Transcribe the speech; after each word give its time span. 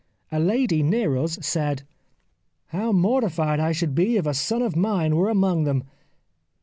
A 0.31 0.39
lady 0.39 0.81
near 0.81 1.15
us 1.15 1.37
said,' 1.43 1.83
How 2.69 2.91
mortified 2.91 3.59
I 3.59 3.71
should 3.71 3.93
be 3.93 4.17
if 4.17 4.25
a 4.25 4.33
son 4.33 4.63
of 4.63 4.75
mine 4.75 5.15
were 5.15 5.29
among 5.29 5.63
them 5.65 5.83